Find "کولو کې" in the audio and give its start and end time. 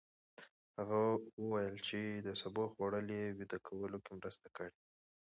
3.67-4.11